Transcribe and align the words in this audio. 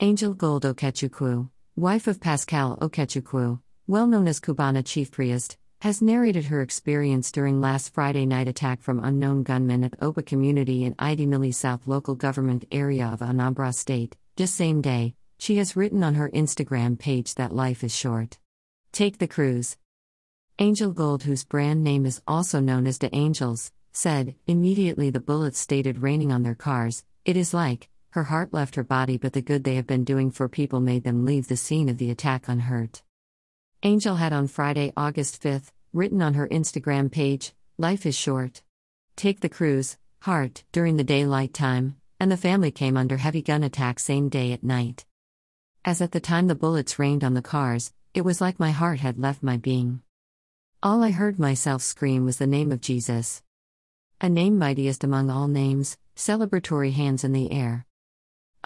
Angel 0.00 0.34
Gold 0.34 0.64
Okechukwu, 0.64 1.48
wife 1.74 2.06
of 2.06 2.20
Pascal 2.20 2.76
Okechukwu, 2.76 3.60
well 3.86 4.06
known 4.06 4.28
as 4.28 4.40
Cubana 4.40 4.84
chief 4.84 5.10
priest, 5.10 5.56
has 5.80 6.02
narrated 6.02 6.44
her 6.44 6.60
experience 6.60 7.32
during 7.32 7.62
last 7.62 7.94
Friday 7.94 8.26
night 8.26 8.46
attack 8.46 8.82
from 8.82 9.02
unknown 9.02 9.42
gunmen 9.42 9.82
at 9.84 9.94
Oba 10.02 10.22
community 10.22 10.84
in 10.84 10.94
Idemili 10.96 11.54
South 11.54 11.86
local 11.86 12.14
government 12.14 12.66
area 12.70 13.06
of 13.06 13.20
Anambra 13.20 13.74
State. 13.74 14.14
Just 14.36 14.54
same 14.54 14.82
day, 14.82 15.14
she 15.38 15.56
has 15.56 15.76
written 15.76 16.04
on 16.04 16.16
her 16.16 16.28
Instagram 16.28 16.98
page 16.98 17.34
that 17.36 17.54
life 17.54 17.82
is 17.82 17.96
short. 17.96 18.36
Take 18.92 19.16
the 19.16 19.26
cruise. 19.26 19.78
Angel 20.58 20.92
Gold, 20.92 21.22
whose 21.22 21.42
brand 21.44 21.82
name 21.82 22.04
is 22.04 22.20
also 22.28 22.60
known 22.60 22.86
as 22.86 22.98
the 22.98 23.14
Angels, 23.16 23.72
said, 23.92 24.34
immediately 24.46 25.08
the 25.08 25.20
bullets 25.20 25.58
stated 25.58 26.02
raining 26.02 26.32
on 26.32 26.42
their 26.42 26.54
cars, 26.54 27.02
it 27.24 27.38
is 27.38 27.54
like, 27.54 27.88
her 28.16 28.24
heart 28.24 28.54
left 28.54 28.76
her 28.76 28.82
body, 28.82 29.18
but 29.18 29.34
the 29.34 29.42
good 29.42 29.62
they 29.62 29.74
have 29.74 29.86
been 29.86 30.02
doing 30.02 30.30
for 30.30 30.48
people 30.48 30.80
made 30.80 31.04
them 31.04 31.26
leave 31.26 31.48
the 31.48 31.56
scene 31.56 31.90
of 31.90 31.98
the 31.98 32.10
attack 32.10 32.48
unhurt. 32.48 33.02
Angel 33.82 34.16
had 34.16 34.32
on 34.32 34.46
Friday, 34.46 34.90
August 34.96 35.42
5th, 35.42 35.70
written 35.92 36.22
on 36.22 36.32
her 36.32 36.48
Instagram 36.48 37.12
page, 37.12 37.52
Life 37.76 38.06
is 38.06 38.16
short. 38.16 38.62
Take 39.16 39.40
the 39.40 39.50
cruise, 39.50 39.98
heart, 40.22 40.64
during 40.72 40.96
the 40.96 41.04
daylight 41.04 41.52
time, 41.52 41.96
and 42.18 42.32
the 42.32 42.38
family 42.38 42.70
came 42.70 42.96
under 42.96 43.18
heavy 43.18 43.42
gun 43.42 43.62
attack 43.62 43.98
same 43.98 44.30
day 44.30 44.52
at 44.52 44.64
night. 44.64 45.04
As 45.84 46.00
at 46.00 46.12
the 46.12 46.18
time 46.18 46.46
the 46.46 46.54
bullets 46.54 46.98
rained 46.98 47.22
on 47.22 47.34
the 47.34 47.42
cars, 47.42 47.92
it 48.14 48.24
was 48.24 48.40
like 48.40 48.58
my 48.58 48.70
heart 48.70 49.00
had 49.00 49.18
left 49.18 49.42
my 49.42 49.58
being. 49.58 50.00
All 50.82 51.02
I 51.02 51.10
heard 51.10 51.38
myself 51.38 51.82
scream 51.82 52.24
was 52.24 52.38
the 52.38 52.46
name 52.46 52.72
of 52.72 52.80
Jesus. 52.80 53.42
A 54.22 54.30
name 54.30 54.58
mightiest 54.58 55.04
among 55.04 55.28
all 55.28 55.48
names, 55.48 55.98
celebratory 56.16 56.94
hands 56.94 57.22
in 57.22 57.32
the 57.32 57.52
air. 57.52 57.85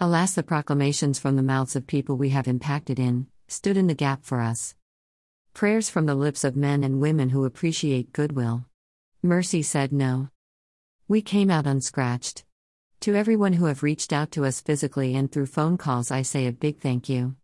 Alas, 0.03 0.33
the 0.33 0.41
proclamations 0.41 1.19
from 1.19 1.35
the 1.35 1.43
mouths 1.43 1.75
of 1.75 1.85
people 1.85 2.17
we 2.17 2.29
have 2.29 2.47
impacted 2.47 2.97
in, 2.97 3.27
stood 3.47 3.77
in 3.77 3.85
the 3.85 3.93
gap 3.93 4.25
for 4.25 4.41
us. 4.41 4.73
Prayers 5.53 5.91
from 5.91 6.07
the 6.07 6.15
lips 6.15 6.43
of 6.43 6.55
men 6.55 6.83
and 6.83 6.99
women 6.99 7.29
who 7.29 7.45
appreciate 7.45 8.11
goodwill. 8.11 8.65
Mercy 9.21 9.61
said 9.61 9.93
no. 9.93 10.29
We 11.07 11.21
came 11.21 11.51
out 11.51 11.67
unscratched. 11.67 12.43
To 13.01 13.13
everyone 13.13 13.53
who 13.53 13.65
have 13.65 13.83
reached 13.83 14.11
out 14.11 14.31
to 14.31 14.43
us 14.43 14.59
physically 14.59 15.13
and 15.13 15.31
through 15.31 15.45
phone 15.45 15.77
calls, 15.77 16.09
I 16.09 16.23
say 16.23 16.47
a 16.47 16.51
big 16.51 16.79
thank 16.79 17.07
you. 17.07 17.35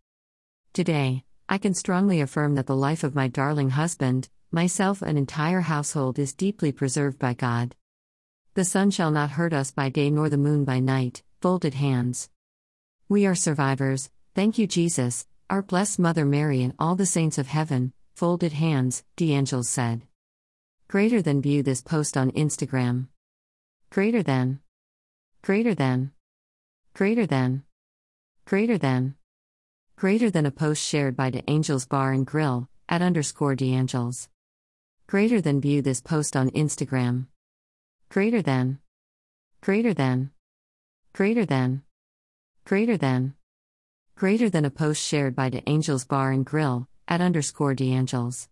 Today, 0.72 1.22
I 1.48 1.58
can 1.58 1.74
strongly 1.74 2.20
affirm 2.20 2.56
that 2.56 2.66
the 2.66 2.74
life 2.74 3.04
of 3.04 3.14
my 3.14 3.28
darling 3.28 3.70
husband, 3.70 4.30
myself, 4.50 5.00
and 5.00 5.16
entire 5.16 5.60
household 5.60 6.18
is 6.18 6.34
deeply 6.34 6.72
preserved 6.72 7.20
by 7.20 7.34
God. 7.34 7.76
The 8.54 8.64
sun 8.64 8.90
shall 8.90 9.12
not 9.12 9.30
hurt 9.30 9.52
us 9.52 9.70
by 9.70 9.90
day 9.90 10.10
nor 10.10 10.28
the 10.28 10.36
moon 10.36 10.64
by 10.64 10.80
night, 10.80 11.22
folded 11.40 11.74
hands. 11.74 12.28
We 13.10 13.24
are 13.24 13.34
survivors, 13.34 14.10
thank 14.34 14.58
you, 14.58 14.66
Jesus, 14.66 15.26
our 15.48 15.62
blessed 15.62 15.98
Mother 15.98 16.26
Mary, 16.26 16.62
and 16.62 16.74
all 16.78 16.94
the 16.94 17.06
saints 17.06 17.38
of 17.38 17.46
heaven, 17.46 17.94
folded 18.14 18.52
hands, 18.52 19.02
D'Angels 19.16 19.66
said. 19.66 20.02
Greater 20.88 21.22
than 21.22 21.40
view 21.40 21.62
this 21.62 21.80
post 21.80 22.18
on 22.18 22.30
Instagram. 22.32 23.08
Greater 23.88 24.22
than. 24.22 24.60
Greater 25.40 25.74
than. 25.74 26.12
Greater 26.92 27.26
than. 27.26 27.62
Greater 28.44 28.76
than. 28.76 29.14
Greater 29.96 30.30
than 30.30 30.44
a 30.44 30.50
post 30.50 30.82
shared 30.82 31.16
by 31.16 31.30
the 31.30 31.48
Angels 31.48 31.86
Bar 31.86 32.12
and 32.12 32.26
Grill, 32.26 32.68
at 32.90 33.00
underscore 33.00 33.54
D'Angels. 33.54 34.28
Greater 35.06 35.40
than 35.40 35.62
view 35.62 35.80
this 35.80 36.02
post 36.02 36.36
on 36.36 36.50
Instagram. 36.50 37.28
Greater 38.10 38.42
than. 38.42 38.80
Greater 39.62 39.94
than. 39.94 40.30
Greater 41.14 41.46
than. 41.46 41.84
Greater 42.68 42.98
than. 42.98 43.32
Greater 44.14 44.50
than 44.50 44.66
a 44.66 44.70
post 44.70 45.02
shared 45.02 45.34
by 45.34 45.48
D'Angels 45.48 46.04
Bar 46.04 46.32
and 46.32 46.44
Grill, 46.44 46.86
at 47.08 47.22
underscore 47.22 47.72
D'Angels. 47.72 48.46